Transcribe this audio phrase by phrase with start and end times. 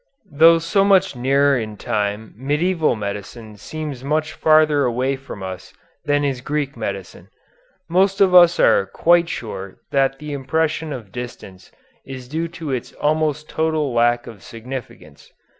[0.31, 6.23] Though so much nearer in time medieval medicine seems much farther away from us than
[6.25, 7.29] is Greek medicine.
[7.87, 11.71] Most of us are quite sure that the impression of distance
[12.03, 15.31] is due to its almost total lack of significance.